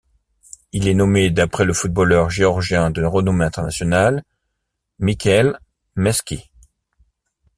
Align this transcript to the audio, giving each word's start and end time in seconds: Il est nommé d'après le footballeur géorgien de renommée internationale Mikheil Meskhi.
Il 0.71 0.87
est 0.87 0.95
nommé 0.95 1.29
d'après 1.29 1.63
le 1.63 1.75
footballeur 1.75 2.31
géorgien 2.31 2.89
de 2.89 3.03
renommée 3.03 3.45
internationale 3.45 4.23
Mikheil 4.97 5.53
Meskhi. 5.95 6.49